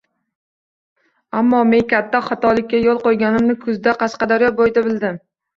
Ammo 1.41 1.59
men 1.73 1.85
katta 1.93 2.23
xatolikka 2.29 2.81
yo’l 2.87 3.03
qo’ganimni 3.07 3.59
kuzda, 3.67 3.97
Qashqadaryo 4.03 4.53
bo’yida 4.63 4.89
bildim. 4.91 5.23